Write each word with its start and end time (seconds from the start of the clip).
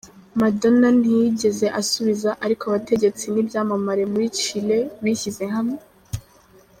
Madonna 0.41 0.87
ntiyigeze 0.99 1.65
asubiza 1.81 2.29
ariko 2.45 2.63
abategetsi 2.65 3.25
n’ibyamamare 3.33 4.03
muri 4.11 4.27
Chile 4.39 4.77
bishyize 5.03 5.45
hamwe. 5.55 5.79